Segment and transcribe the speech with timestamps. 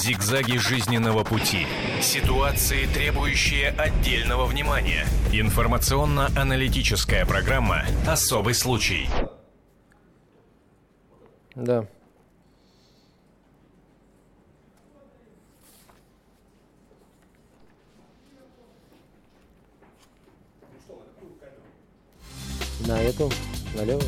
[0.00, 1.66] Зигзаги жизненного пути.
[2.00, 5.04] Ситуации, требующие отдельного внимания.
[5.32, 9.08] Информационно-аналитическая программа «Особый случай».
[11.56, 11.84] Да.
[22.86, 23.32] На эту,
[23.74, 24.02] налево.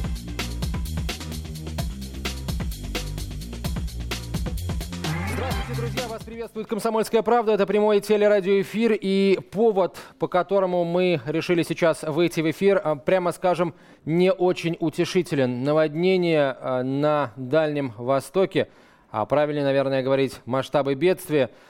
[5.40, 6.08] Здравствуйте, друзья!
[6.08, 7.52] Вас приветствует «Комсомольская правда».
[7.52, 8.92] Это прямой телерадиоэфир.
[9.00, 14.76] И повод, по которому мы решили сейчас выйти в эфир, а, прямо скажем, не очень
[14.80, 15.64] утешителен.
[15.64, 18.68] Наводнение а, на Дальнем Востоке,
[19.10, 21.48] а правильно, наверное, говорить, масштабы бедствия–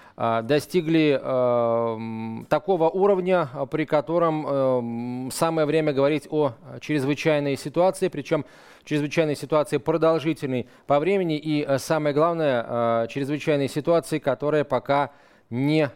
[0.43, 6.53] достигли э, такого уровня, при котором э, самое время говорить о
[6.83, 8.45] чрезвычайной ситуации, причем
[8.85, 15.11] чрезвычайной ситуации продолжительной по времени и, э, самое главное, чрезвычайной ситуации, которая пока
[15.49, 15.91] не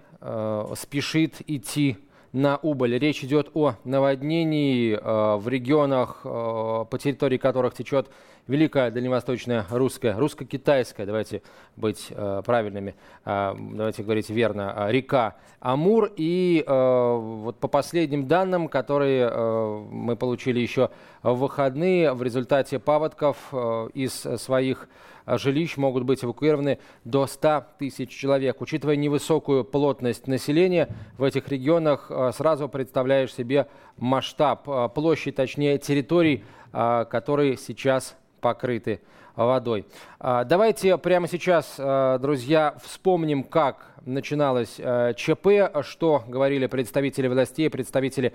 [0.74, 1.98] спешит идти
[2.34, 2.98] на убыль.
[2.98, 8.08] Речь идет о наводнении в регионах, по территории которых течет
[8.46, 11.40] Великая Дальневосточная русская, русско-китайская, давайте
[11.76, 16.10] быть э, правильными, э, давайте говорить верно, э, река Амур.
[16.14, 20.90] И э, вот по последним данным, которые э, мы получили еще
[21.22, 24.88] в выходные, в результате паводков э, из своих
[25.26, 28.60] жилищ могут быть эвакуированы до 100 тысяч человек.
[28.60, 35.78] Учитывая невысокую плотность населения в этих регионах, э, сразу представляешь себе масштаб, э, площадь, точнее
[35.78, 39.00] территорий, которые сейчас покрыты
[39.36, 39.86] водой.
[40.20, 47.70] А, давайте прямо сейчас, а, друзья, вспомним, как начиналось а, ЧП, что говорили представители властей,
[47.70, 48.34] представители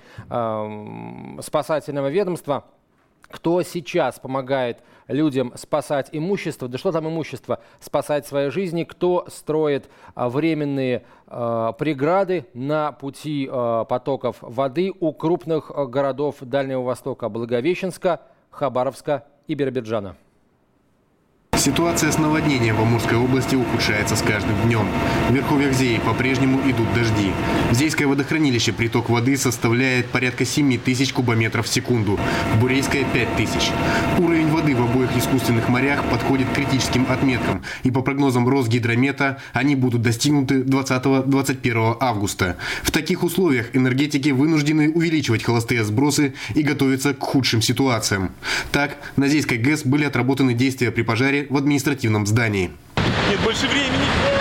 [1.41, 2.65] спасательного ведомства.
[3.31, 9.89] Кто сейчас помогает людям спасать имущество, да что там имущество, спасать свои жизни, кто строит
[10.15, 20.15] временные преграды на пути потоков воды у крупных городов Дальнего Востока, Благовещенска, Хабаровска и Биробиджана.
[21.59, 24.87] Ситуация с наводнением в Амурской области ухудшается с каждым днем.
[25.27, 27.33] В верховьях Зеи по-прежнему идут дожди.
[27.69, 32.17] В Зейское водохранилище приток воды составляет порядка 7 тысяч кубометров в секунду,
[32.53, 33.71] в Бурейское– 5 тысяч.
[34.19, 39.75] Уровень воды в обоих искусственных морях подходит к критическим отметкам, и по прогнозам Росгидромета они
[39.75, 42.55] будут достигнуты 20-21 августа.
[42.83, 48.31] В таких условиях энергетики вынуждены увеличивать холостые сбросы и готовиться к худшим ситуациям.
[48.71, 52.71] Так, на Зейской ГЭС были отработаны действия при пожаре в административном здании.
[53.29, 54.38] Нет больше времени.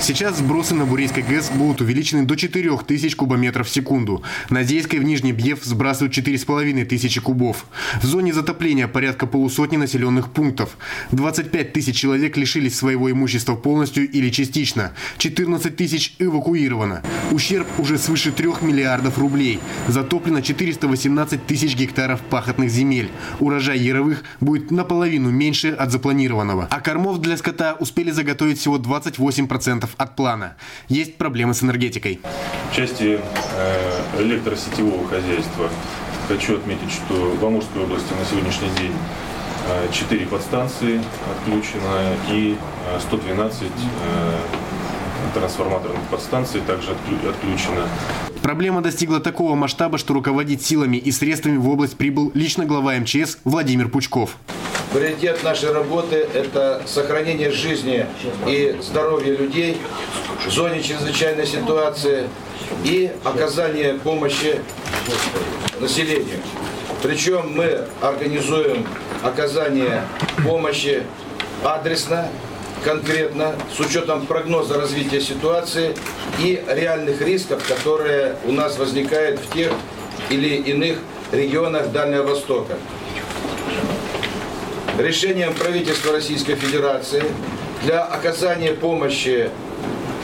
[0.00, 4.22] Сейчас сбросы на Бурейской ГЭС будут увеличены до 4000 кубометров в секунду.
[4.48, 7.66] На Зейской в Нижний Бьев сбрасывают 4500 кубов.
[8.00, 10.78] В зоне затопления порядка полусотни населенных пунктов.
[11.10, 14.92] 25 тысяч человек лишились своего имущества полностью или частично.
[15.18, 17.02] 14 тысяч эвакуировано.
[17.32, 19.58] Ущерб уже свыше 3 миллиардов рублей.
[19.88, 23.10] Затоплено 418 тысяч гектаров пахотных земель.
[23.40, 26.68] Урожай яровых будет наполовину меньше от запланированного.
[26.70, 30.56] А кормов для скота успели заготовить всего 28% от плана.
[30.88, 32.20] Есть проблемы с энергетикой.
[32.70, 33.18] В части
[33.56, 35.70] э, электросетевого хозяйства
[36.28, 38.92] хочу отметить, что в Амурской области на сегодняшний день
[39.92, 41.00] 4 э, подстанции
[41.30, 42.56] отключено и
[43.00, 44.38] 112 э,
[45.34, 47.86] трансформаторных подстанций также отключено.
[48.42, 53.38] Проблема достигла такого масштаба, что руководить силами и средствами в область прибыл лично глава МЧС
[53.44, 54.36] Владимир Пучков.
[54.92, 58.06] Приоритет нашей работы– это сохранение жизни
[58.46, 59.76] и здоровья людей
[60.46, 62.26] в зоне чрезвычайной ситуации
[62.84, 64.60] и оказание помощи
[65.78, 66.38] населению.
[67.02, 68.86] Причем мы организуем
[69.22, 70.04] оказание
[70.42, 71.02] помощи
[71.62, 72.30] адресно,
[72.82, 75.94] конкретно, с учетом прогноза развития ситуации
[76.38, 79.70] и реальных рисков, которые у нас возникают в тех
[80.30, 80.98] или иных
[81.30, 82.78] регионах Дальнего Востока
[85.00, 87.22] решением правительства Российской Федерации
[87.84, 89.50] для оказания помощи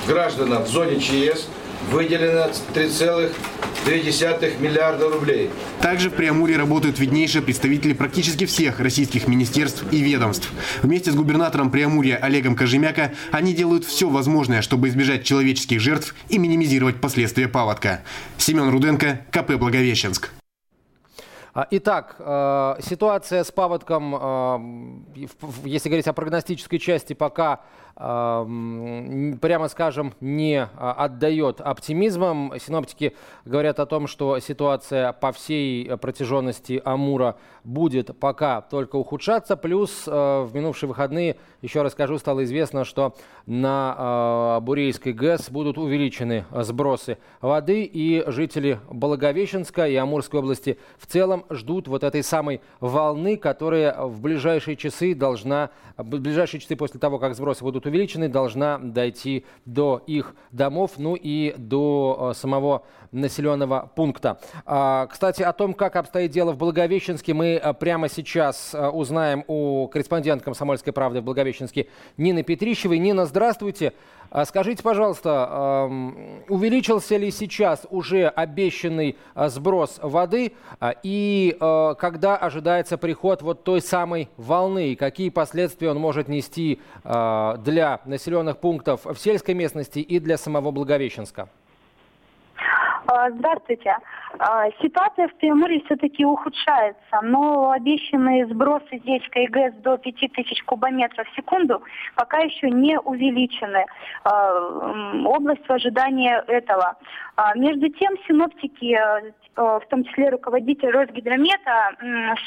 [0.06, 1.46] гражданам в зоне ЧС
[1.90, 5.50] выделено 3,2 миллиарда рублей.
[5.80, 10.50] Также в Преамуре работают виднейшие представители практически всех российских министерств и ведомств.
[10.82, 16.38] Вместе с губернатором Преамурья Олегом Кожемяка они делают все возможное, чтобы избежать человеческих жертв и
[16.38, 18.02] минимизировать последствия паводка.
[18.38, 20.30] Семен Руденко, КП Благовещенск.
[21.54, 24.16] А, итак, э, ситуация с паводком,
[25.14, 25.28] э,
[25.64, 27.60] если говорить о прогностической части, пока
[27.96, 32.52] прямо скажем, не отдает оптимизмом.
[32.58, 33.14] Синоптики
[33.44, 39.56] говорят о том, что ситуация по всей протяженности Амура будет пока только ухудшаться.
[39.56, 43.14] Плюс в минувшие выходные, еще расскажу, стало известно, что
[43.46, 51.44] на Бурейской ГЭС будут увеличены сбросы воды, и жители Благовещенска и Амурской области в целом
[51.50, 57.18] ждут вот этой самой волны, которая в ближайшие часы должна, в ближайшие часы после того,
[57.18, 63.90] как сбросы будут увеличены, должна дойти до их домов, ну и до э, самого населенного
[63.94, 64.40] пункта.
[64.66, 69.44] А, кстати, о том, как обстоит дело в Благовещенске, мы э, прямо сейчас э, узнаем
[69.46, 72.98] у корреспондента «Комсомольской правды» в Благовещенске Нины Петрищевой.
[72.98, 73.92] Нина, здравствуйте.
[73.92, 74.13] А
[74.44, 75.88] скажите, пожалуйста,
[76.48, 81.56] увеличился ли сейчас уже обещанный а, сброс воды а, и
[81.98, 89.04] когда ожидается приход вот той самой волны какие последствия он может нести для населенных пунктов
[89.04, 91.48] в сельской местности и для самого Благовещенска?
[93.30, 93.96] Здравствуйте.
[94.82, 101.82] Ситуация в Приморье все-таки ухудшается, но обещанные сбросы здесь КГС до 5000 кубометров в секунду
[102.16, 103.86] пока еще не увеличены.
[105.26, 106.96] Область в ожидании этого.
[107.54, 108.98] Между тем, синоптики,
[109.54, 111.92] в том числе руководитель Росгидромета,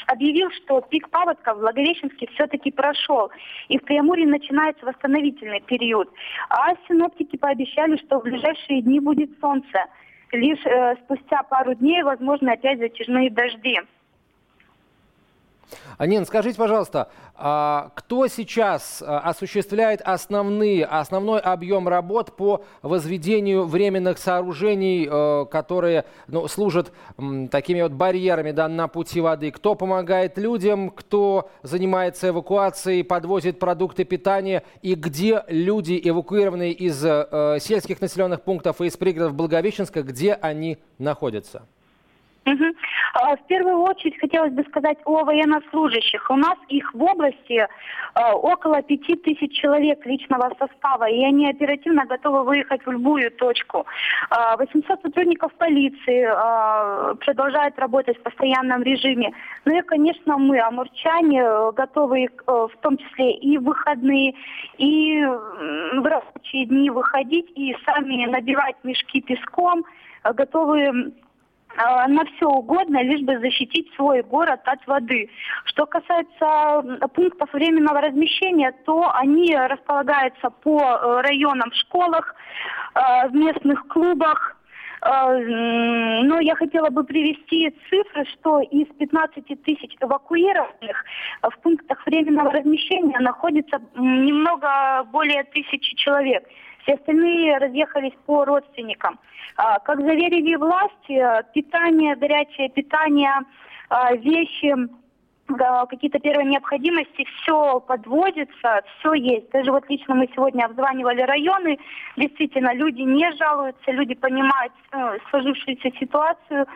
[0.06, 3.30] объявил, что пик паводка в Благовещенске все-таки прошел,
[3.68, 6.12] и в Приморье начинается восстановительный период.
[6.50, 9.86] А синоптики пообещали, что в ближайшие дни будет солнце.
[10.32, 13.78] Лишь э, спустя пару дней возможны опять затяжные дожди.
[15.96, 24.18] Анин, скажите, пожалуйста, а кто сейчас а, осуществляет основные, основной объем работ по возведению временных
[24.18, 25.06] сооружений,
[25.46, 26.92] которые ну, служат
[27.50, 29.50] такими вот барьерами да, на пути воды?
[29.50, 37.58] Кто помогает людям, кто занимается эвакуацией, подвозит продукты питания и где люди, эвакуированные из э,
[37.60, 41.62] сельских населенных пунктов и из пригородов Благовещенска, где они находятся?
[42.48, 42.64] Угу.
[43.36, 46.30] В первую очередь хотелось бы сказать о военнослужащих.
[46.30, 47.66] У нас их в области
[48.14, 53.86] а, около пяти тысяч человек личного состава, и они оперативно готовы выехать в любую точку.
[54.58, 56.24] 800 а, сотрудников полиции
[57.24, 59.32] продолжают работать в постоянном режиме.
[59.64, 64.34] Ну и, конечно, мы, амурчане, готовы э, в том числе и в выходные,
[64.78, 69.84] и в рабочие дни выходить, и сами набивать мешки песком,
[70.24, 70.92] готовы а,
[72.08, 75.30] на все угодно, лишь бы защитить свой город от воды.
[75.64, 82.34] Что касается пунктов временного размещения, то они располагаются по э, районам, школах,
[82.94, 84.56] э, в местных клубах.
[85.02, 91.04] Э, но я хотела бы привести цифры, что из 15 тысяч эвакуированных
[91.42, 96.44] в пунктах временного размещения находится немного более тысячи человек.
[96.82, 99.18] Все остальные разъехались по родственникам.
[99.56, 101.22] А, как заверили власти,
[101.52, 103.32] питание, горячее питание,
[103.88, 104.74] а, вещи,
[105.88, 109.50] какие-то первые необходимости, все подводится, все есть.
[109.50, 111.78] Даже вот лично мы сегодня обзванивали районы,
[112.16, 116.66] действительно, люди не жалуются, люди понимают э, сложившуюся ситуацию,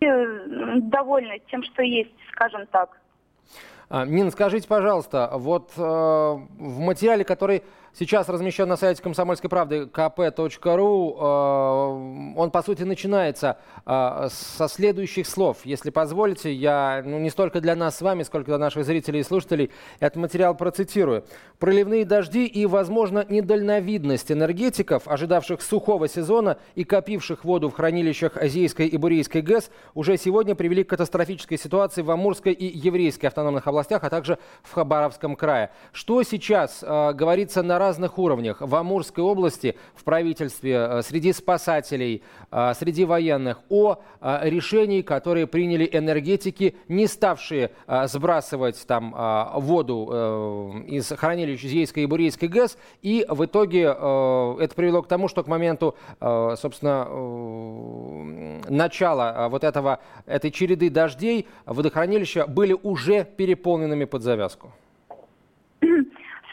[0.00, 0.40] э,
[0.76, 2.98] довольны тем, что есть, скажем так.
[3.88, 7.62] А, Нина, скажите, пожалуйста, вот э, в материале, который
[7.92, 15.26] сейчас размещен на сайте комсомольской правды kp.ru, э, он, по сути, начинается э, со следующих
[15.26, 15.58] слов.
[15.64, 19.22] Если позволите, я ну, не столько для нас с вами, сколько для наших зрителей и
[19.22, 21.24] слушателей этот материал процитирую.
[21.58, 28.86] Проливные дожди и, возможно, недальновидность энергетиков, ожидавших сухого сезона и копивших воду в хранилищах Азийской
[28.86, 34.04] и Бурейской ГЭС, уже сегодня привели к катастрофической ситуации в Амурской и Еврейской автономных областях,
[34.04, 35.70] а также в Хабаровском крае.
[35.92, 38.60] Что сейчас э, говорится на разных уровнях.
[38.60, 45.46] В Амурской области, в правительстве, э, среди спасателей, э, среди военных о э, решении, которые
[45.46, 47.70] приняли энергетики, не ставшие
[48.04, 49.14] сбрасывать там
[49.56, 52.76] воду из хранилищ Зейской и Бурейской ГЭС.
[53.02, 57.08] И в итоге это привело к тому, что к моменту, собственно,
[58.68, 64.72] начала вот этого, этой череды дождей водохранилища были уже переполненными под завязку.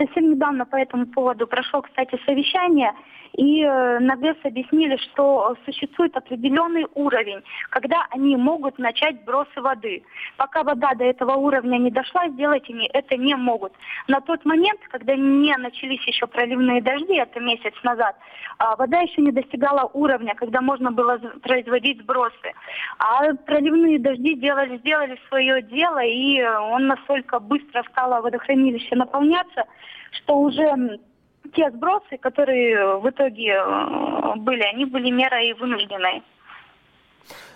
[0.01, 2.93] Совсем недавно по этому поводу прошло, кстати, совещание,
[3.33, 10.03] и э, на ГЭС объяснили, что существует определенный уровень, когда они могут начать бросы воды.
[10.37, 13.73] Пока вода до этого уровня не дошла, сделать они это не могут.
[14.07, 18.15] На тот момент, когда не начались еще проливные дожди, это месяц назад,
[18.57, 22.53] а вода еще не достигала уровня, когда можно было производить сбросы.
[22.97, 29.65] А проливные дожди сделали, сделали свое дело, и он настолько быстро стало водохранилище наполняться,
[30.11, 30.99] что уже
[31.53, 36.21] те сбросы, которые в итоге э, были, они были мерой вынужденной.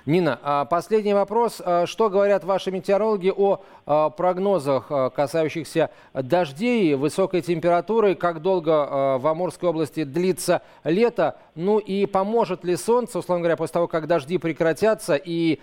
[0.06, 1.62] Нина, а последний вопрос.
[1.66, 9.26] А что говорят ваши метеорологи о а, прогнозах, касающихся дождей, высокой температуры, как долго в
[9.26, 14.38] Амурской области длится лето, ну и поможет ли солнце, условно говоря, после того, как дожди
[14.38, 15.60] прекратятся и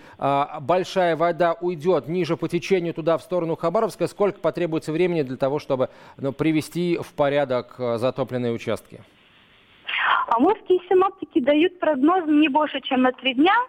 [0.61, 5.59] большая вода уйдет ниже по течению туда, в сторону Хабаровска, сколько потребуется времени для того,
[5.59, 9.01] чтобы ну, привести в порядок затопленные участки?
[10.29, 13.53] Амурские синоптики дают прогноз не больше, чем на три дня–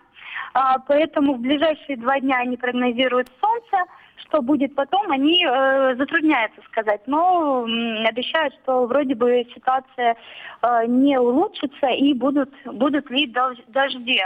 [0.86, 3.90] поэтому в ближайшие два дня они прогнозируют солнце.
[4.16, 10.16] Что будет потом, они э, затрудняются сказать, но э, обещают, что вроде бы ситуация
[10.62, 13.32] э, не улучшится и будут, будут лить
[13.68, 14.22] дожди.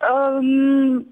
[0.00, 1.06] Эм,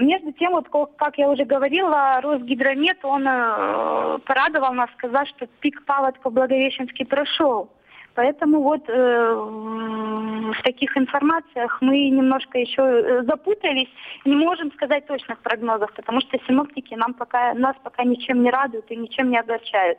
[0.00, 5.84] между тем, вот как я уже говорила, Росгидромет, он э, порадовал нас, сказав, что пик
[5.84, 7.70] паводка в Благовещенске прошел.
[8.14, 13.88] Поэтому вот э, в таких информациях мы немножко еще э, запутались,
[14.24, 18.90] не можем сказать точных прогнозов, потому что синоптики нам пока, нас пока ничем не радуют
[18.90, 19.98] и ничем не огорчают.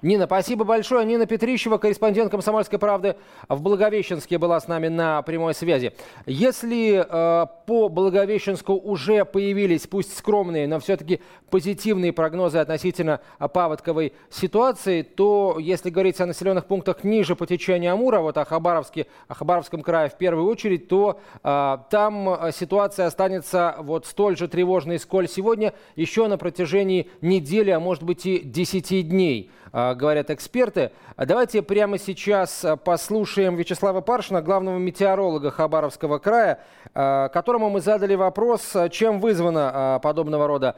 [0.00, 1.04] Нина, спасибо большое.
[1.04, 3.16] Нина Петрищева, корреспондент «Комсомольской правды»
[3.48, 5.92] в Благовещенске была с нами на прямой связи.
[6.24, 15.02] Если э, по Благовещенску уже появились, пусть скромные, но все-таки позитивные прогнозы относительно паводковой ситуации,
[15.02, 19.82] то если говорить о населенных пунктах ниже по течению Амура, вот о, Хабаровске, о Хабаровском
[19.82, 25.74] крае в первую очередь, то э, там ситуация останется вот столь же тревожной, сколь сегодня,
[25.96, 29.50] еще на протяжении недели, а может быть и 10 дней.
[29.72, 30.90] А, говорят эксперты.
[31.16, 36.60] А давайте прямо сейчас а, послушаем Вячеслава Паршина, главного метеоролога Хабаровского края,
[36.94, 40.76] которому мы задали вопрос, чем вызвана подобного рода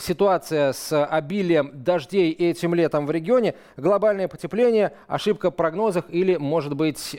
[0.00, 3.54] ситуация с обилием дождей этим летом в регионе.
[3.76, 7.18] Глобальное потепление, ошибка в прогнозах или, может быть,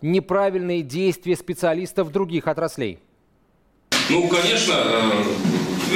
[0.00, 2.98] неправильные действия специалистов других отраслей?
[4.08, 4.74] Ну, конечно,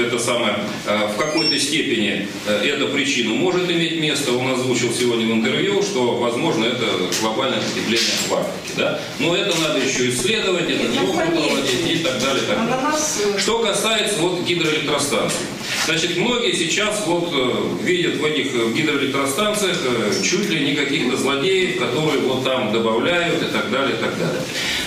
[0.01, 4.33] это самое, э, в какой-то степени э, эта причина может иметь место.
[4.33, 6.87] Он озвучил сегодня в интервью, что, возможно, это
[7.21, 8.73] глобальное потепление в Арктике.
[8.77, 9.01] Да?
[9.19, 12.43] Но это надо еще исследовать, это проводить и так далее.
[12.49, 13.35] Так далее.
[13.35, 15.39] Э, что касается вот гидроэлектростанций.
[15.87, 17.33] Значит, многие сейчас вот
[17.83, 19.77] видят в этих гидроэлектростанциях
[20.23, 24.41] чуть ли не каких-то злодеев, которые вот там добавляют и так далее, и так далее.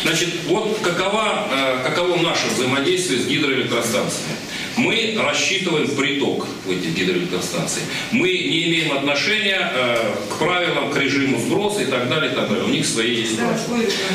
[0.04, 1.48] Значит, вот какова,
[1.84, 4.38] каково наше взаимодействие с гидроэлектростанциями?
[4.78, 7.82] Мы рассчитываем приток в эти гидроэлектростанции.
[8.12, 12.48] Мы не имеем отношения э, к правилам, к режиму сброса и так далее, и так
[12.48, 12.64] далее.
[12.64, 13.58] У них свои есть правила.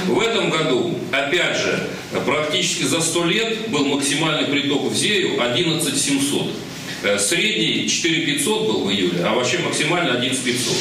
[0.07, 1.89] В этом году, опять же,
[2.25, 6.47] практически за 100 лет был максимальный приток в Зею 11 700.
[7.03, 10.77] Э, средний 4500 был в июле, а вообще максимально 11500.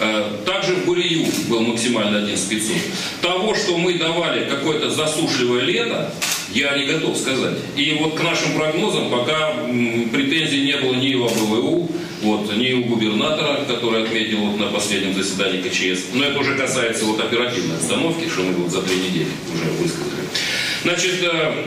[0.00, 2.76] Э, также в Бурию был максимально 11500.
[3.22, 6.12] Того, что мы давали какое-то засушливое лето,
[6.54, 7.58] я не готов сказать.
[7.76, 9.54] И вот к нашим прогнозам пока
[10.12, 11.90] претензий не было ни у АБВУ,
[12.22, 16.08] вот, ни у губернатора, который отметил вот на последнем заседании КЧС.
[16.14, 20.22] Но это уже касается вот оперативной обстановки, что мы вот за три недели уже высказали.
[20.82, 21.64] Значит, э,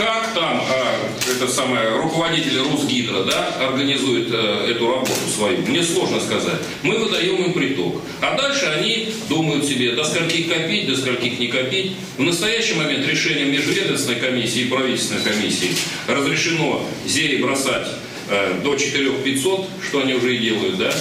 [0.00, 6.18] как там э, это самое, руководитель Русгидро да, организует э, эту работу свою, мне сложно
[6.20, 6.58] сказать.
[6.82, 8.00] Мы выдаем им приток.
[8.22, 11.92] А дальше они думают себе, до скольких копить, до скольких не копить.
[12.16, 15.72] В настоящий момент решением межведомственной комиссии и правительственной комиссии
[16.08, 17.88] разрешено ЗЕИ бросать
[18.30, 20.94] э, до 4500, что они уже и делают, да.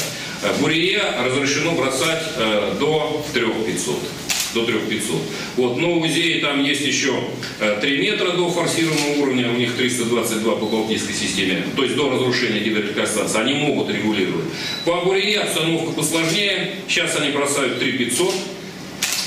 [0.59, 4.18] Бурие разрешено бросать э, до 3500
[4.53, 5.15] до 3500.
[5.57, 5.77] Вот.
[5.77, 7.13] Но у УЗЕ там есть еще
[7.59, 12.09] 3 э, метра до форсированного уровня, у них 322 по Балтийской системе, то есть до
[12.09, 13.39] разрушения гидроэлектростанции.
[13.39, 14.45] Они могут регулировать.
[14.85, 16.75] По Бурее обстановка посложнее.
[16.87, 18.33] Сейчас они бросают 3500.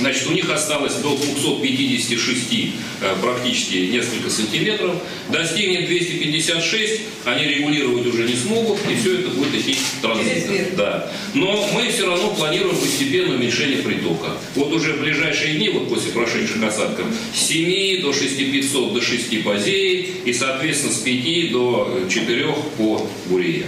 [0.03, 4.97] Значит, у них осталось до 256 э, практически несколько сантиметров.
[5.29, 10.57] Достигнет 256, они регулировать уже не смогут, и все это будет идти транзитом.
[10.77, 11.13] Да.
[11.35, 14.31] Но мы все равно планируем постепенное уменьшение притока.
[14.57, 19.45] Вот уже в ближайшие дни, вот после прошедших осадков, с 7 до 6500 до 6
[19.45, 23.67] по Зее, и, соответственно, с 5 до 4 по Бурее.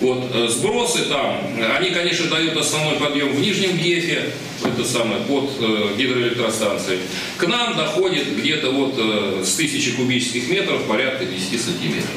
[0.00, 1.40] Вот, э, сбросы там,
[1.76, 4.32] они, конечно, дают основной подъем в нижнем Гефе,
[4.64, 7.00] это самое, под э, гидроэлектростанцией.
[7.36, 12.16] К нам доходит где-то вот э, с тысячи кубических метров порядка 10 сантиметров.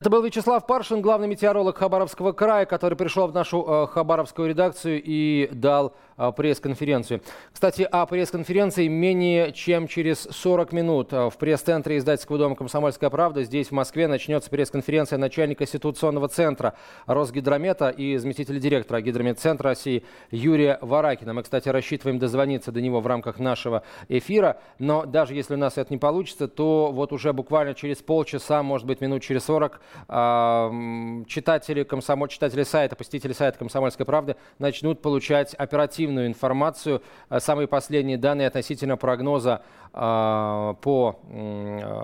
[0.00, 5.02] Это был Вячеслав Паршин, главный метеоролог Хабаровского края, который пришел в нашу э, хабаровскую редакцию
[5.04, 7.20] и дал э, пресс-конференцию.
[7.52, 13.42] Кстати, о пресс-конференции менее чем через 40 минут э, в пресс-центре издательского дома «Комсомольская правда»
[13.42, 16.74] здесь, в Москве, начнется пресс-конференция начальника ситуационного центра
[17.06, 21.34] Росгидромета и заместителя директора Гидрометцентра России Юрия Варакина.
[21.34, 25.76] Мы, кстати, рассчитываем дозвониться до него в рамках нашего эфира, но даже если у нас
[25.76, 31.82] это не получится, то вот уже буквально через полчаса, может быть, минут через 40 читатели,
[31.82, 37.02] комсомоль, читатели сайта, посетители сайта «Комсомольской правды» начнут получать оперативную информацию,
[37.38, 39.62] самые последние данные относительно прогноза
[39.98, 41.18] по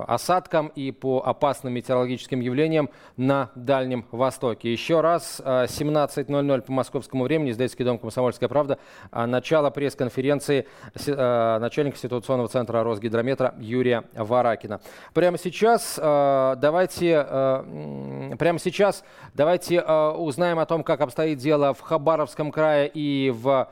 [0.08, 4.72] осадкам и по опасным метеорологическим явлениям на Дальнем Востоке.
[4.72, 8.78] Еще раз, 17.00 по московскому времени, издательский дом «Комсомольская правда»,
[9.12, 10.66] а, начало пресс-конференции
[11.06, 14.80] начальника ситуационного центра Росгидрометра Юрия Варакина.
[15.12, 17.24] Прямо сейчас давайте
[18.38, 23.68] Прямо сейчас давайте узнаем о том, как обстоит дело в Хабаровском крае и в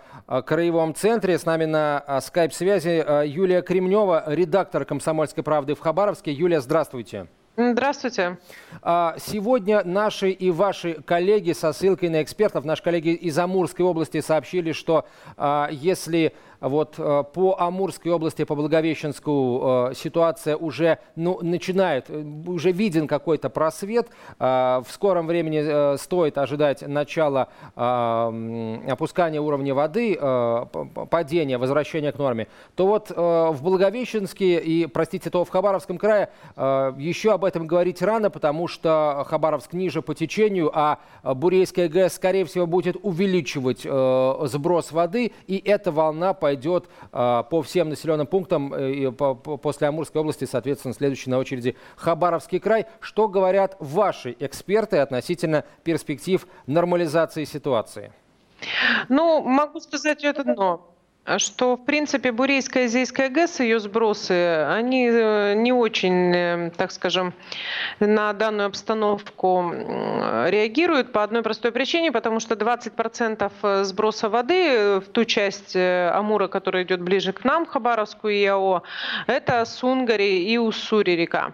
[0.46, 1.38] Краевом центре.
[1.38, 6.32] С нами на скайп-связи Юлия Кремнева, редактор «Комсомольской правды» в Хабаровске.
[6.32, 7.26] Юлия, здравствуйте.
[7.56, 8.38] Здравствуйте.
[8.80, 14.22] А, сегодня наши и ваши коллеги со ссылкой на экспертов, наши коллеги из Амурской области
[14.22, 21.40] сообщили, что а, если вот э, по Амурской области, по Благовещенску э, ситуация уже ну,
[21.42, 24.08] начинает, э, уже виден какой-то просвет.
[24.38, 30.16] В скором времени стоит ожидать начала опускания уровня воды,
[31.10, 32.46] падения, возвращения к норме.
[32.74, 38.30] То вот в Благовещенске и, простите, то в Хабаровском крае еще об этом говорить рано,
[38.30, 45.32] потому что Хабаровск ниже по течению, а Бурейская ГЭС, скорее всего, будет увеличивать сброс воды,
[45.46, 50.92] и эта волна пойдет пойдет а, по всем населенным пунктам э, после Амурской области, соответственно,
[50.92, 52.86] следующий на очереди Хабаровский край.
[53.00, 58.12] Что говорят ваши эксперты относительно перспектив нормализации ситуации?
[59.08, 60.91] Ну, могу сказать это одно
[61.38, 66.90] что, в принципе, Бурейская и Зейская ГЭС, ее сбросы, они э, не очень, э, так
[66.90, 67.32] скажем,
[68.00, 75.04] на данную обстановку реагируют по одной простой причине, потому что 20% э, сброса воды в
[75.12, 78.82] ту часть Амура, которая идет ближе к нам, Хабаровску и ЯО,
[79.28, 81.52] это Сунгари и Уссури река.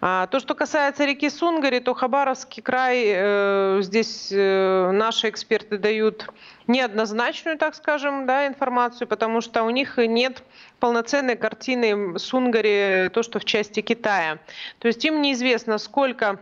[0.00, 6.28] А, то, что касается реки Сунгари, то Хабаровский край, э, здесь э, наши эксперты дают
[6.66, 10.42] неоднозначную, так скажем, да, информацию, потому что у них нет
[10.80, 14.38] полноценной картины Сунгари, то, что в части Китая.
[14.78, 16.38] То есть им неизвестно, сколько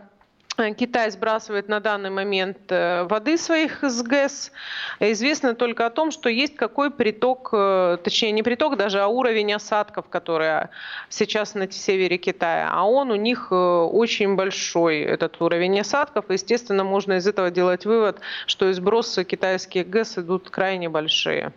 [0.77, 4.51] Китай сбрасывает на данный момент э, воды своих из ГЭС.
[4.99, 9.53] Известно только о том, что есть какой приток, э, точнее не приток даже, а уровень
[9.53, 10.69] осадков, которые
[11.09, 12.69] сейчас на севере Китая.
[12.71, 16.25] А он у них очень большой, этот уровень осадков.
[16.29, 21.51] Естественно, можно из этого делать вывод, что и сбросы китайских ГЭС идут крайне большие.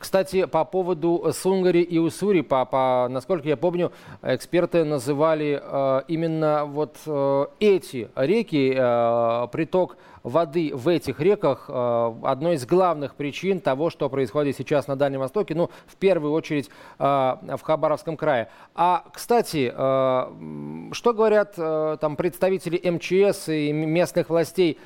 [0.00, 6.64] Кстати, по поводу Сунгари и Уссури, по, по, насколько я помню, эксперты называли э, именно
[6.64, 13.60] вот э, эти реки, э, приток воды в этих реках э, одной из главных причин
[13.60, 18.48] того, что происходит сейчас на Дальнем Востоке, ну, в первую очередь э, в Хабаровском крае.
[18.74, 24.78] А, кстати, э, что говорят там представители МЧС и местных властей?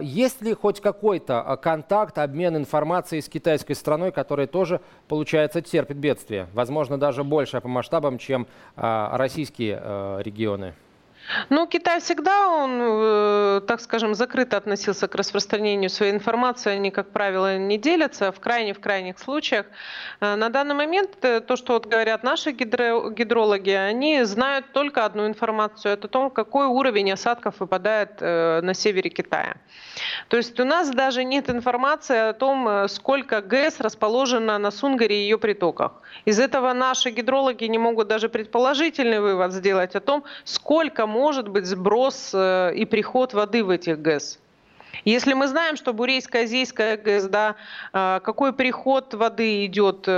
[0.00, 6.48] Есть ли хоть какой-то контакт, обмен информацией с китайской страной, которая тоже, получается, терпит бедствие?
[6.52, 10.74] Возможно, даже больше по масштабам, чем российские регионы.
[11.50, 16.72] Ну, Китай всегда, он, э, так скажем, закрыто относился к распространению своей информации.
[16.72, 19.66] Они, как правило, не делятся в крайне в крайних случаях.
[20.20, 25.26] Э, на данный момент э, то, что вот говорят наши гидрологи, они знают только одну
[25.26, 25.92] информацию.
[25.92, 29.56] Это о том, какой уровень осадков выпадает на севере Китая.
[30.28, 35.22] То есть у нас даже нет информации о том, сколько ГЭС расположено на Сунгаре и
[35.22, 35.92] ее притоках.
[36.24, 41.66] Из этого наши гидрологи не могут даже предположительный вывод сделать о том, сколько может быть
[41.66, 44.38] сброс э, и приход воды в этих ГЭС.
[45.04, 47.56] Если мы знаем, что Бурейская, Азийская ГЭС, да,
[47.92, 50.12] э, какой приход воды идет э,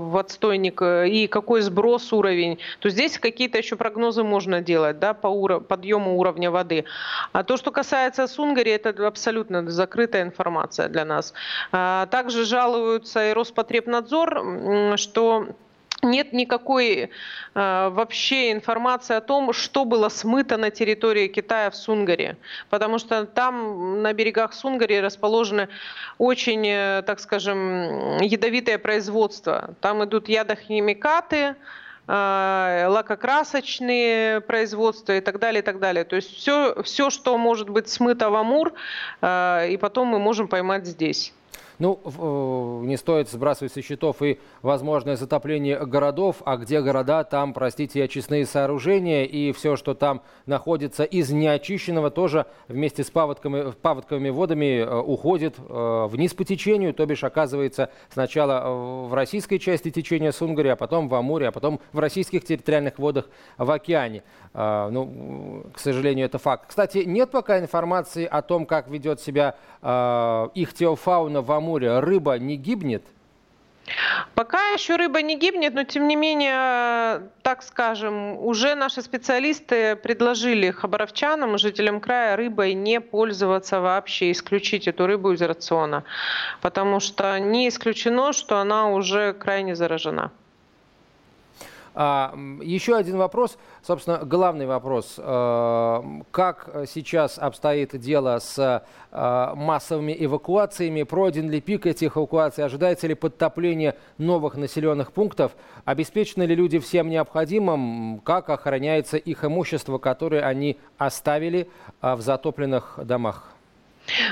[0.00, 5.28] в отстойник и какой сброс уровень, то здесь какие-то еще прогнозы можно делать да, по
[5.28, 6.84] уров- подъему уровня воды.
[7.32, 11.34] А то, что касается Сунгари, это абсолютно закрытая информация для нас.
[11.72, 15.48] А также жалуются и Роспотребнадзор, что
[16.02, 17.08] нет никакой э,
[17.54, 22.36] вообще информации о том, что было смыто на территории Китая в Сунгаре,
[22.68, 25.68] потому что там на берегах Сунгари расположены
[26.18, 29.76] очень, э, так скажем, ядовитое производство.
[29.80, 31.54] Там идут ядохимикаты,
[32.06, 36.04] лакокрасочные производства и так далее, и так далее.
[36.04, 38.72] То есть все, все что может быть смыто в Амур,
[39.22, 41.32] и потом мы можем поймать здесь.
[41.80, 47.54] Ну, э, не стоит сбрасывать со счетов и возможное затопление городов, а где города, там,
[47.54, 54.28] простите, очистные сооружения, и все, что там находится из неочищенного, тоже вместе с паводками, паводковыми
[54.28, 60.32] водами э, уходит э, вниз по течению, то бишь оказывается сначала в российской части течения
[60.32, 64.22] Сунгари, а потом в Амуре, а потом в российских территориальных водах в океане.
[64.52, 66.64] Ну, к сожалению, это факт.
[66.68, 69.54] Кстати, нет пока информации о том, как ведет себя
[70.54, 73.04] их теофауна в Амуре, моря рыба не гибнет?
[74.34, 80.70] Пока еще рыба не гибнет, но тем не менее, так скажем, уже наши специалисты предложили
[80.70, 86.02] хабаровчанам, жителям края рыбой не пользоваться вообще, исключить эту рыбу из рациона,
[86.60, 90.30] потому что не исключено, что она уже крайне заражена.
[91.94, 95.16] А, еще один вопрос, собственно, главный вопрос.
[95.18, 101.02] А, как сейчас обстоит дело с а, массовыми эвакуациями?
[101.02, 102.64] Пройден ли пик этих эвакуаций?
[102.64, 105.52] Ожидается ли подтопление новых населенных пунктов?
[105.84, 108.20] Обеспечены ли люди всем необходимым?
[108.20, 111.68] Как охраняется их имущество, которое они оставили
[112.00, 113.54] в затопленных домах?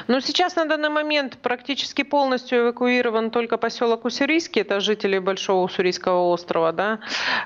[0.08, 6.28] Ну, сейчас на данный момент практически полностью эвакуирован только поселок Уссурийский, это жители Большого Уссурийского
[6.30, 6.98] острова, да.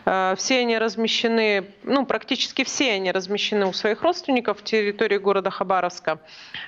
[0.04, 5.50] Э, все они размещены, ну, практически все они размещены у своих родственников в территории города
[5.50, 6.18] Хабаровска.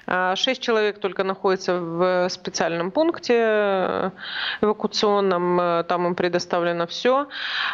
[0.07, 4.11] Э, шесть человек только находятся в специальном пункте э,
[4.61, 7.29] эвакуационном, там им предоставлено все.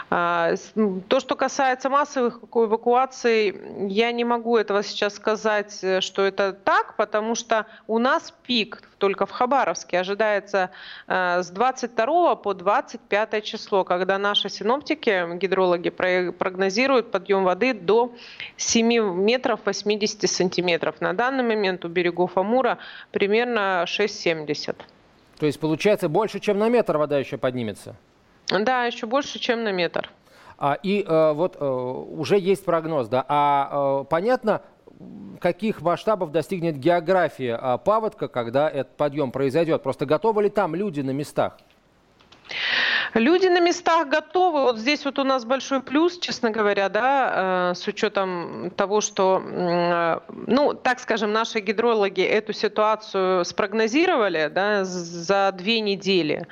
[0.08, 7.34] То, что касается массовых эвакуаций, я не могу этого сейчас сказать, что это так, потому
[7.34, 10.70] что у нас пик только в Хабаровске ожидается
[11.06, 18.12] э, с 22 по 25 число, когда наши синоптики, гидрологи прогнозируют подъем воды до
[18.56, 18.86] 7
[19.22, 21.00] метров 80 сантиметров.
[21.00, 22.78] На данный момент у берегов Амура
[23.10, 24.76] примерно 6,70.
[25.38, 27.96] То есть получается больше, чем на метр вода еще поднимется?
[28.48, 30.10] Да, еще больше, чем на метр.
[30.58, 33.24] А, и э, вот э, уже есть прогноз, да.
[33.26, 34.60] А э, понятно,
[35.40, 39.82] каких масштабов достигнет география а, паводка, когда этот подъем произойдет?
[39.82, 41.58] Просто готовы ли там люди на местах?
[43.14, 44.62] Люди на местах готовы.
[44.62, 49.42] Вот здесь вот у нас большой плюс, честно говоря, да, э, с учетом того, что,
[49.44, 56.46] э, ну, так скажем, наши гидрологи эту ситуацию спрогнозировали, да, за две недели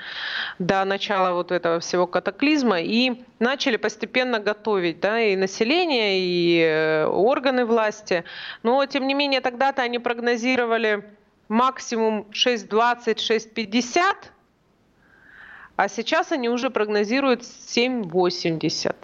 [0.59, 7.07] до начала вот этого всего катаклизма и начали постепенно готовить, да, и население, и э,
[7.07, 8.25] органы власти.
[8.65, 11.05] Но, тем не менее, тогда-то они прогнозировали
[11.49, 14.33] максимум 6,20, 6,50,
[15.79, 18.97] а сейчас они уже прогнозируют 7,80.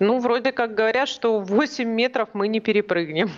[0.00, 3.30] Ну, вроде как говорят, что 8 метров мы не перепрыгнем.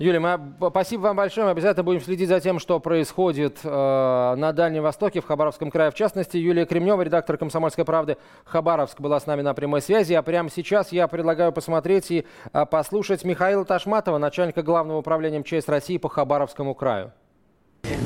[0.00, 0.40] Юлия, мы,
[0.70, 1.44] спасибо вам большое.
[1.44, 5.92] Мы обязательно будем следить за тем, что происходит э, на Дальнем Востоке, в Хабаровском крае
[5.92, 6.36] в частности.
[6.36, 10.14] Юлия Кремнева, редактор «Комсомольской правды» Хабаровск, была с нами на прямой связи.
[10.14, 15.68] А прямо сейчас я предлагаю посмотреть и э, послушать Михаила Ташматова, начальника Главного управления МЧС
[15.68, 17.12] России по Хабаровскому краю.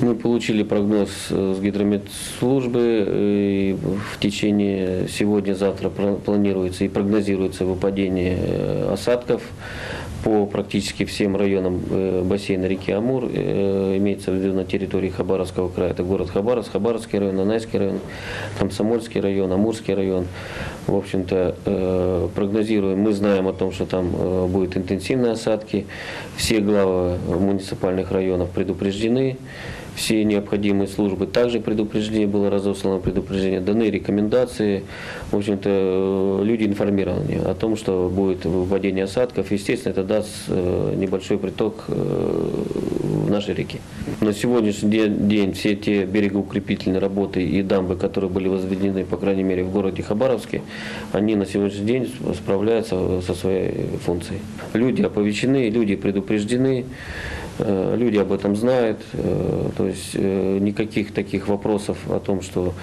[0.00, 3.06] Мы получили прогноз э, с гидрометслужбы.
[3.08, 3.76] И
[4.12, 9.42] в течение сегодня-завтра планируется и прогнозируется выпадение э, осадков
[10.24, 13.26] по практически всем районам э, бассейна реки Амур.
[13.26, 15.90] Имеется в виду на территории Хабаровского края.
[15.90, 18.00] Это город Хабаровск, Хабаровский район, Анайский район,
[18.58, 20.26] Комсомольский район, Амурский район.
[20.86, 23.00] В общем-то, прогнозируем.
[23.00, 24.10] Мы знаем о том, что там
[24.48, 25.86] будут интенсивные осадки.
[26.36, 29.36] Все главы муниципальных районов предупреждены
[29.94, 31.26] все необходимые службы.
[31.26, 34.84] Также предупреждение было разослано, предупреждение, даны рекомендации.
[35.30, 39.50] В общем-то, э, люди информированы о том, что будет выпадение осадков.
[39.52, 43.78] Естественно, это даст э, небольшой приток э, в нашей реке.
[44.20, 49.64] На сегодняшний день все те берегоукрепительные работы и дамбы, которые были возведены, по крайней мере,
[49.64, 50.62] в городе Хабаровске,
[51.12, 54.40] они на сегодняшний день справляются со своей функцией.
[54.72, 56.84] Люди оповещены, люди предупреждены.
[57.58, 62.74] Э, люди об этом знают, э, то есть э, никаких таких вопросов о том, что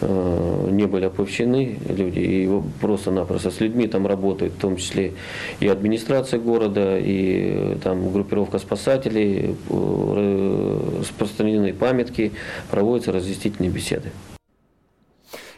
[0.00, 5.14] не были оповещены люди, и просто-напросто с людьми там работает, в том числе
[5.60, 12.32] и администрация города, и там группировка спасателей, распространены памятки,
[12.70, 14.10] проводятся разъяснительные беседы.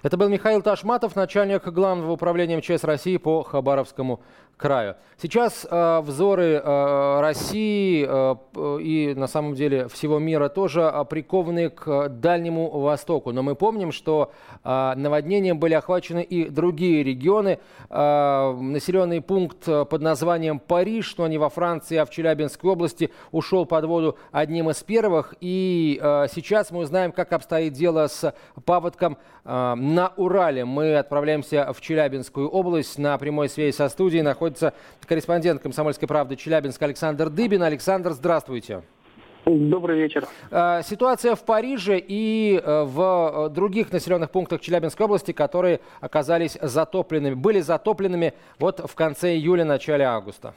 [0.03, 4.21] Это был Михаил Ташматов, начальник Главного управления МЧС России по Хабаровскому
[4.57, 4.97] краю.
[5.19, 11.71] Сейчас э, взоры э, России э, и на самом деле всего мира тоже э, прикованы
[11.71, 13.33] к Дальнему Востоку.
[13.33, 14.31] Но мы помним, что
[14.63, 17.61] э, наводнением были охвачены и другие регионы.
[17.89, 23.65] Э, населенный пункт под названием Париж, но не во Франции, а в Челябинской области, ушел
[23.65, 25.35] под воду одним из первых.
[25.41, 28.35] И э, сейчас мы узнаем, как обстоит дело с
[28.67, 29.17] паводком
[29.47, 30.67] э, на Урале.
[30.67, 32.99] Мы отправляемся в Челябинскую область.
[32.99, 34.75] На прямой связи со студией находится
[35.07, 37.63] корреспондент «Комсомольской правды» Челябинск Александр Дыбин.
[37.65, 38.83] Александр, здравствуйте.
[39.45, 40.25] Добрый вечер.
[40.51, 46.59] А, ситуация в Париже и э, в э, других населенных пунктах Челябинской области, которые оказались
[46.61, 50.55] затопленными, были затопленными вот в конце июля, начале августа.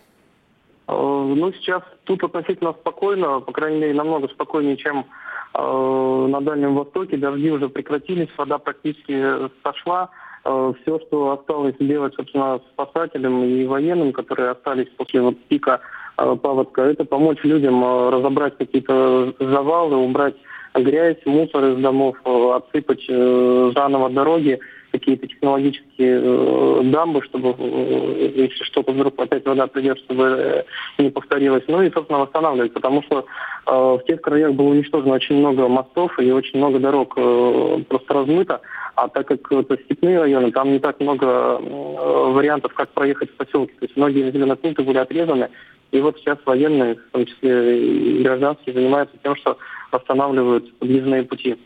[0.88, 5.06] Э, ну, сейчас тут относительно спокойно, по крайней мере, намного спокойнее, чем
[5.52, 7.18] на Дальнем Востоке.
[7.18, 10.12] Дожди уже прекратились, вода практически сошла.
[10.46, 15.82] Э, все, что осталось делать, собственно, спасателям и военным, которые остались после вот пика
[16.18, 20.36] э, паводка, это помочь людям э, разобрать какие-то завалы, убрать
[20.76, 24.60] грязь, мусор из домов, отсыпать заново дороги,
[24.92, 30.66] какие-то технологические дамбы, чтобы, если что-то вдруг опять вода придет, чтобы
[31.00, 31.64] не повторилось.
[31.68, 33.26] Ну и, собственно, восстанавливать, потому что
[33.66, 38.62] в тех краях было уничтожено очень много мостов и очень много дорог просто размыто.
[39.02, 43.36] А так как это степные районы, там не так много э, вариантов, как проехать в
[43.36, 43.74] поселке.
[43.80, 45.50] То есть многие населенные пункты были отрезаны.
[45.92, 49.58] И вот сейчас военные, в том числе и гражданские, занимаются тем, что
[49.94, 51.58] восстанавливают подъездные пути.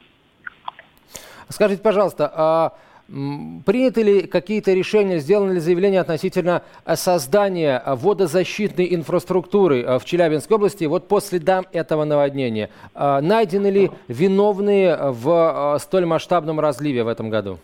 [1.49, 2.73] Скажите, пожалуйста, а
[3.13, 10.05] Приняты ли какие-то решения, сделаны ли заявления относительно э, создания э, водозащитной инфраструктуры э, в
[10.05, 12.71] Челябинской области вот по следам этого наводнения?
[12.95, 17.59] Найдены ли виновные в столь масштабном разливе в этом году?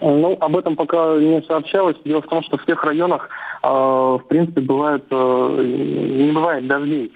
[0.00, 1.96] Ну, об этом пока не сообщалось.
[2.04, 3.28] Дело в том, что в тех районах,
[3.62, 7.12] в принципе, бывает, не бывает дождей.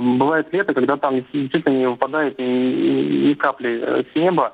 [0.00, 4.52] Бывает лето, когда там действительно не выпадает ни, ни капли с неба.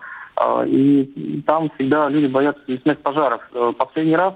[0.66, 3.42] И там всегда люди боятся лесных пожаров.
[3.52, 4.34] Э, последний раз,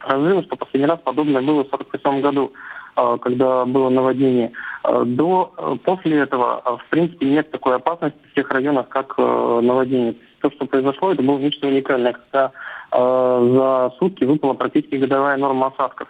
[0.00, 2.52] скажу, что последний раз подобное было в 1948 году,
[2.96, 4.52] а, когда было наводнение.
[4.82, 9.60] А, до, э, после этого, в принципе, нет такой опасности в тех районах, как э,
[9.62, 10.14] наводнение.
[10.40, 12.52] То, что произошло, это было нечто уникальное, когда
[12.90, 16.08] за сутки выпала практически годовая норма осадков.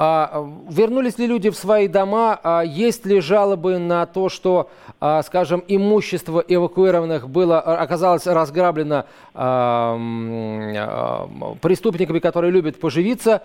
[0.00, 2.38] А, вернулись ли люди в свои дома?
[2.44, 9.06] А, есть ли жалобы на то, что, а, скажем, имущество эвакуированных было, оказалось разграблено
[11.60, 13.42] преступниками, которые любят поживиться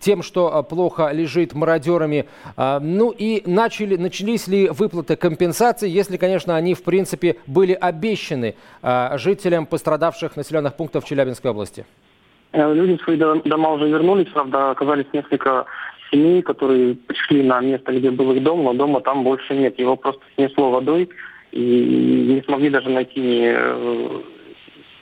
[0.00, 2.26] тем, что плохо лежит мародерами?
[2.56, 8.56] Ну и начали, начались ли выплаты компенсации, если, конечно, они, в принципе, были обещаны
[9.14, 11.84] жителям пострадавших населенных пунктов Челябинской области?
[12.54, 15.66] Э, люди в свои дома уже вернулись, правда, оказались несколько
[16.10, 19.76] семей, которые пришли на место, где был их дом, но дома там больше нет.
[19.78, 21.08] Его просто снесло водой,
[21.50, 24.20] и не смогли даже найти э,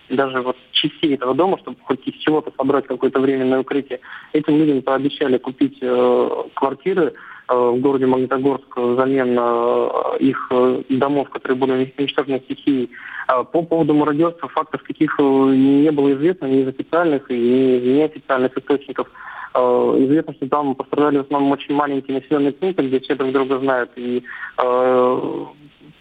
[0.09, 4.01] даже вот частей этого дома, чтобы хоть из чего-то собрать какое-то временное укрытие.
[4.33, 7.13] Этим людям пообещали купить э, квартиры
[7.55, 12.91] в городе Магнитогорск взамен э, их э, домов, которые были уничтожены стихией.
[13.27, 17.97] А по поводу мародерства фактов каких э, не было известно ни из официальных, ни из
[17.97, 19.09] неофициальных источников.
[19.55, 19.61] Э,
[20.01, 23.91] известно, что там пострадали в основном очень маленькие населенные пункты, где все друг друга знают,
[23.97, 24.23] и
[24.59, 25.45] э,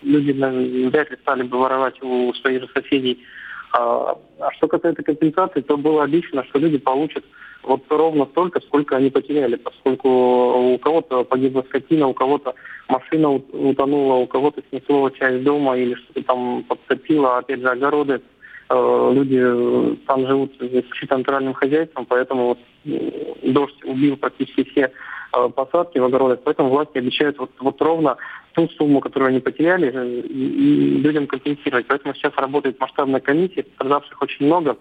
[0.03, 3.19] люди вряд ли стали бы воровать у своих же соседей.
[3.73, 7.23] А, а что касается компенсации, то было обещано, что люди получат
[7.63, 10.09] вот ровно столько, сколько они потеряли, поскольку
[10.73, 12.55] у кого-то погибла скотина, у кого-то
[12.87, 18.21] машина утонула, у кого-то снесло часть дома или что-то там подтопило, опять же, огороды.
[18.73, 22.59] Э, люди э, там живут исключительно натуральным хозяйством, поэтому вот
[23.43, 24.91] дождь убил практически все
[25.33, 28.15] э, посадки в огородах, поэтому власти обещают вот, вот ровно
[28.53, 31.85] ту сумму, которую они потеряли, и людям компенсировать.
[31.87, 34.77] Поэтому сейчас работает масштабная комиссия, пострадавших очень много,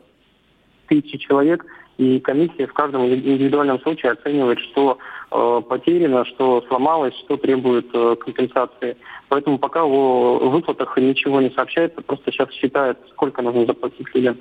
[0.87, 1.67] тысячи человек,
[2.01, 4.97] и комиссия в каждом индивидуальном случае оценивает, что
[5.31, 8.97] э, потеряно, что сломалось, что требует э, компенсации.
[9.29, 14.39] Поэтому пока о выплатах ничего не сообщается, просто сейчас считают, сколько нужно заплатить людям.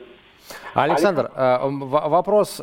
[0.74, 2.62] Александр, э, вопрос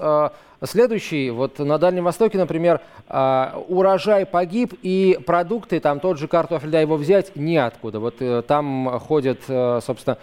[0.65, 1.31] следующий.
[1.31, 6.81] Вот на Дальнем Востоке, например, э, урожай погиб, и продукты, там тот же картофель, да,
[6.81, 8.01] его взять неоткуда.
[8.01, 8.17] Вот
[8.47, 10.19] там ходят, собственно,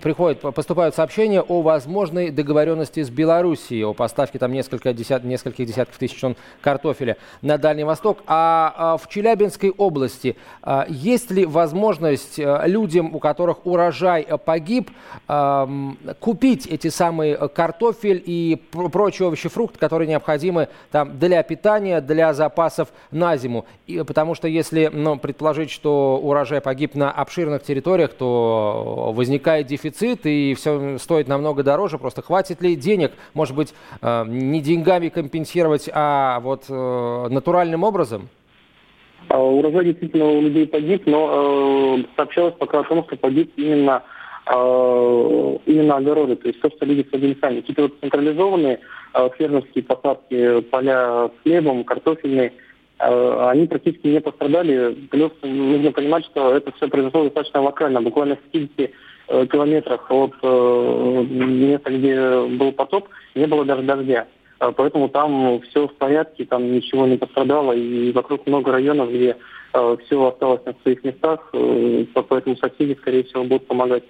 [0.00, 5.98] приходят, поступают сообщения о возможной договоренности с Белоруссией, о поставке там несколько десят, нескольких десятков
[5.98, 8.18] тысяч тонн картофеля на Дальний Восток.
[8.26, 10.36] А в Челябинской области
[10.88, 14.90] есть ли возможность людям, у которых урожай погиб,
[16.20, 22.32] купить эти самые э, картофель и прочие овощи, фрукты, которые необходимы там, для питания, для
[22.32, 23.66] запасов на зиму.
[23.86, 30.26] И, потому что если ну, предположить, что урожай погиб на обширных территориях, то возникает дефицит
[30.26, 31.98] и все стоит намного дороже.
[31.98, 38.28] Просто хватит ли денег, может быть, э, не деньгами компенсировать, а вот э, натуральным образом?
[39.28, 44.02] А, урожай действительно у людей погиб, но э, сообщалось пока о том, что погиб именно
[44.50, 47.60] именно огороды, то есть то, что люди садили сами.
[47.60, 48.80] Какие-то вот централизованные
[49.14, 52.54] э, фермерские посадки, поля с хлебом, картофельные,
[52.98, 54.94] э, они практически не пострадали.
[55.10, 58.90] Плюс нужно понимать, что это все произошло достаточно локально, буквально в 50
[59.28, 64.26] э, километрах от э, места, где был потоп, не было даже дождя.
[64.60, 69.36] А, поэтому там все в порядке, там ничего не пострадало, и вокруг много районов, где
[69.72, 74.04] а, все осталось на своих местах, э, поэтому соседи, скорее всего, будут помогать.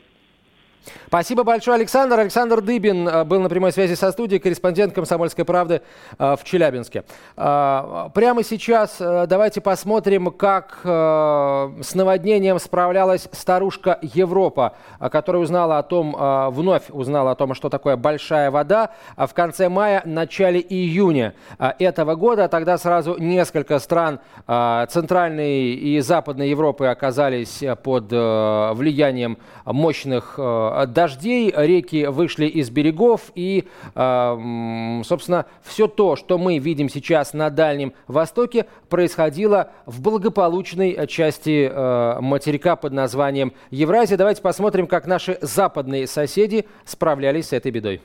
[1.09, 2.19] Спасибо большое, Александр.
[2.21, 5.81] Александр Дыбин э, был на прямой связи со студией, корреспондент «Комсомольской правды»
[6.19, 7.05] э, в Челябинске.
[7.37, 16.17] Э, прямо сейчас давайте посмотрим, как с наводнением справлялась старушка Европа, которая узнала о том,
[16.53, 22.49] вновь узнала о том, что такое большая вода в конце мая, начале июня этого года.
[22.49, 30.39] Тогда сразу несколько стран Центральной и Западной Европы оказались под влиянием мощных
[30.87, 37.51] дождей, реки вышли из берегов, и, а, собственно, все то, что мы видим сейчас на
[37.51, 44.17] Дальнем Востоке, происходило в благополучной части а, материка под названием Евразия.
[44.17, 48.01] Давайте посмотрим, как наши западные соседи справлялись с этой бедой.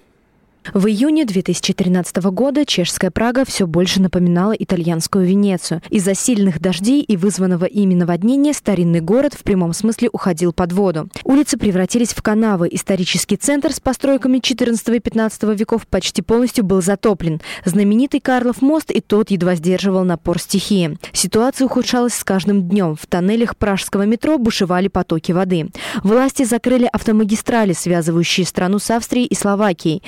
[0.72, 5.82] В июне 2013 года чешская Прага все больше напоминала итальянскую Венецию.
[5.90, 11.10] Из-за сильных дождей и вызванного ими наводнения старинный город в прямом смысле уходил под воду.
[11.26, 12.70] Улицы превратились в канавы.
[12.72, 17.42] Исторический центр с постройками 14 и 15 веков почти полностью был затоплен.
[17.66, 20.98] Знаменитый Карлов мост и тот едва сдерживал напор стихии.
[21.12, 22.96] Ситуация ухудшалась с каждым днем.
[22.96, 25.70] В тоннелях пражского метро бушевали потоки воды.
[26.04, 30.02] Власти закрыли автомагистрали, связывающие страну с Австрией и Словакией.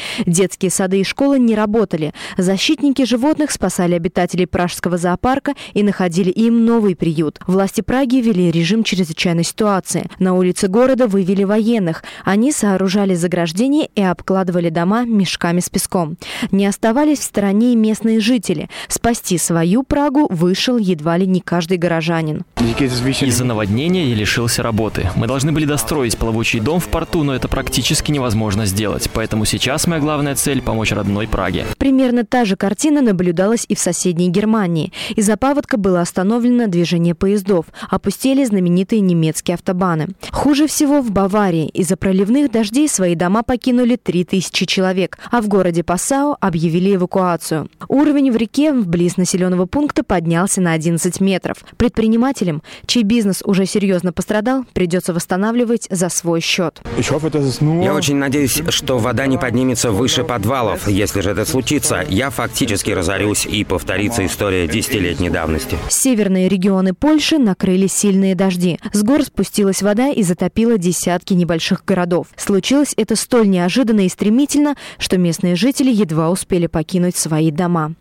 [0.46, 2.14] Детские сады и школы не работали.
[2.38, 7.40] Защитники животных спасали обитателей Пражского зоопарка и находили им новый приют.
[7.48, 10.08] Власти Праги ввели режим чрезвычайной ситуации.
[10.20, 12.04] На улице города вывели военных.
[12.24, 16.16] Они сооружали заграждения и обкладывали дома мешками с песком.
[16.52, 18.70] Не оставались в стороне и местные жители.
[18.88, 22.46] Спасти свою Прагу вышел едва ли не каждый горожанин.
[22.58, 25.10] Из-за наводнения я лишился работы.
[25.16, 29.10] Мы должны были достроить плавучий дом в порту, но это практически невозможно сделать.
[29.12, 31.66] Поэтому сейчас моя главная цель– помочь родной Праге.
[31.78, 34.92] Примерно та же картина наблюдалась и в соседней Германии.
[35.16, 40.10] Из-за паводка было остановлено движение поездов, опустили знаменитые немецкие автобаны.
[40.32, 41.70] Хуже всего в Баварии.
[41.70, 47.70] Из-за проливных дождей свои дома покинули 3000 человек, а в городе Пассау объявили эвакуацию.
[47.88, 51.58] Уровень в реке вблиз населенного пункта поднялся на 11 метров.
[51.78, 56.82] Предпринимателям, чей бизнес уже серьезно пострадал, придется восстанавливать за свой счет.
[56.98, 60.88] Я очень надеюсь, что вода не поднимется выше подвалов.
[60.88, 65.78] Если же это случится, я фактически разорюсь и повторится история десятилетней давности.
[65.90, 68.80] Северные регионы Польши накрыли сильные дожди.
[68.94, 72.28] С гор спустилась вода и затопила десятки небольших городов.
[72.36, 77.96] Случилось это столь неожиданно и стремительно, что местные жители едва успели покинуть свои дома.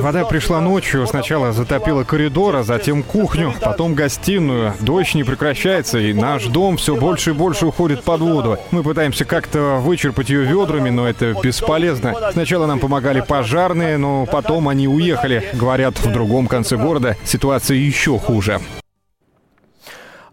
[0.00, 4.72] Вода пришла ночью, сначала затопила коридор, а затем кухню, потом гостиную.
[4.80, 8.58] Дождь не прекращается, и наш дом все больше и больше уходит под воду.
[8.70, 12.14] Мы пытаемся как-то вычерпать ее ведрами, но это бесполезно.
[12.32, 15.48] Сначала нам помогали пожарные, но потом они уехали.
[15.52, 18.60] Говорят, в другом конце города ситуация еще хуже.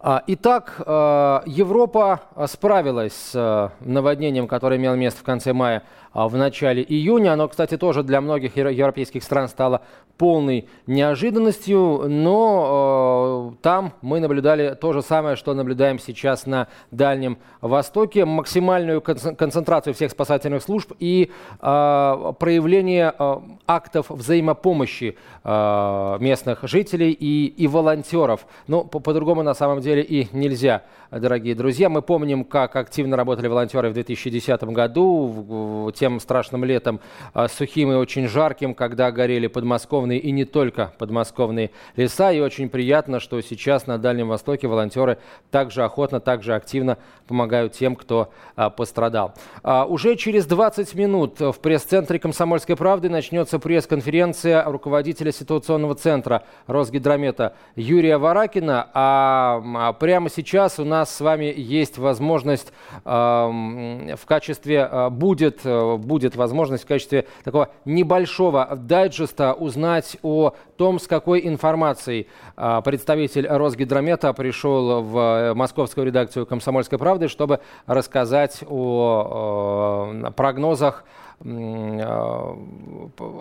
[0.05, 6.35] А, итак, э, Европа справилась с э, наводнением, которое имело место в конце мая в
[6.37, 7.33] начале июня.
[7.33, 9.81] Оно, кстати, тоже для многих европейских стран стало
[10.17, 17.37] полной неожиданностью, но э, там мы наблюдали то же самое, что наблюдаем сейчас на Дальнем
[17.61, 18.25] Востоке.
[18.25, 23.35] Максимальную концентрацию всех спасательных служб и э, проявление э,
[23.67, 28.45] актов взаимопомощи э, местных жителей и, и волонтеров.
[28.67, 31.89] Но по- по-другому на самом деле и нельзя, дорогие друзья.
[31.89, 36.99] Мы помним, как активно работали волонтеры в 2010 году, в, в, тем страшным летом,
[37.33, 42.33] э, сухим и очень жарким, когда горели подмосковные и не только подмосковные леса.
[42.33, 45.17] И очень приятно, что сейчас на Дальнем Востоке волонтеры
[45.49, 49.33] также охотно, также активно помогают тем, кто а, пострадал.
[49.63, 57.53] А, уже через 20 минут в пресс-центре «Комсомольской правды» начнется пресс-конференция руководителя ситуационного центра Росгидромета
[57.77, 58.89] Юрия Варакина.
[58.93, 62.73] А, а прямо сейчас у нас с вами есть возможность
[63.05, 65.61] а, в качестве, а, будет
[65.97, 74.33] будет возможность в качестве такого небольшого дайджеста узнать о том, с какой информацией представитель Росгидромета
[74.33, 81.32] пришел в московскую редакцию «Комсомольской правды», чтобы рассказать о прогнозах Э,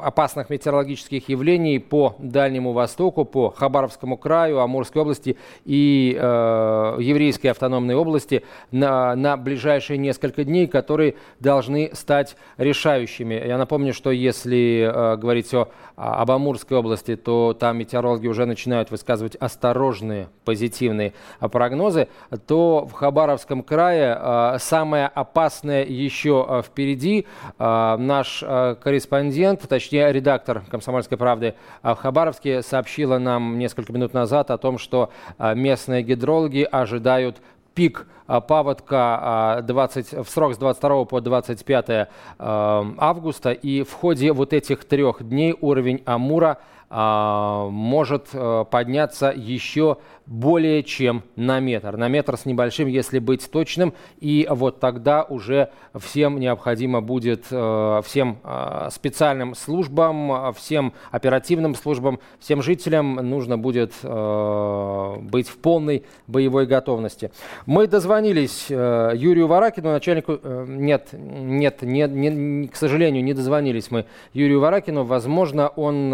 [0.02, 7.94] опасных метеорологических явлений по Дальнему Востоку, по Хабаровскому краю, Амурской области и э, Еврейской автономной
[7.94, 13.34] области на, на ближайшие несколько дней, которые должны стать решающими.
[13.34, 15.68] Я напомню, что если э, говорить о,
[16.02, 22.08] об Амурской области, то там метеорологи уже начинают высказывать осторожные, позитивные прогнозы,
[22.46, 27.26] то в Хабаровском крае э, самое опасное еще впереди.
[27.58, 34.78] Наш корреспондент, точнее редактор «Комсомольской правды» в Хабаровске сообщила нам несколько минут назад о том,
[34.78, 37.40] что местные гидрологи ожидают
[37.74, 42.08] пик э, паводка 20, в срок с 22 по 25
[42.38, 43.52] августа.
[43.52, 46.58] И в ходе вот этих трех дней уровень Амура
[46.92, 48.28] может
[48.70, 51.96] подняться еще более чем на метр.
[51.96, 53.94] На метр с небольшим, если быть точным.
[54.20, 62.20] И вот тогда уже всем необходимо будет, э, всем э, специальным службам, всем оперативным службам,
[62.38, 67.30] всем жителям нужно будет э, быть в полной боевой готовности.
[67.66, 70.38] Мы дозвонились Юрию Варакину, начальнику...
[70.66, 75.04] Нет, нет, не, не, к сожалению, не дозвонились мы Юрию Варакину.
[75.04, 76.10] Возможно, он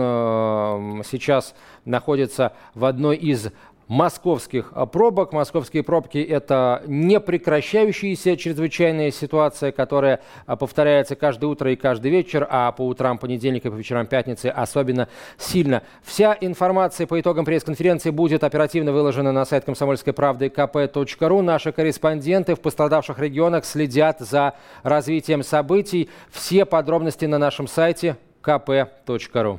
[1.04, 1.54] сейчас
[1.84, 3.48] находится в одной из
[3.88, 5.32] московских а, пробок.
[5.32, 12.70] Московские пробки– это непрекращающаяся чрезвычайная ситуация, которая а, повторяется каждое утро и каждый вечер, а
[12.72, 15.08] по утрам понедельника и по вечерам пятницы особенно
[15.38, 15.82] сильно.
[16.02, 21.42] Вся информация по итогам пресс-конференции будет оперативно выложена на сайт комсомольской правды kp.ru.
[21.42, 26.10] Наши корреспонденты в пострадавших регионах следят за развитием событий.
[26.30, 29.58] Все подробности на нашем сайте kp.ru.